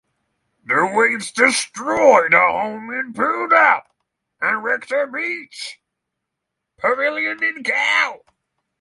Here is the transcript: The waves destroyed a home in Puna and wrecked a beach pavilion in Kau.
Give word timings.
The 0.63 0.91
waves 0.95 1.31
destroyed 1.31 2.33
a 2.33 2.39
home 2.39 2.91
in 2.91 3.13
Puna 3.13 3.83
and 4.41 4.63
wrecked 4.63 4.91
a 4.91 5.05
beach 5.05 5.79
pavilion 6.79 7.43
in 7.43 7.63
Kau. 7.63 8.23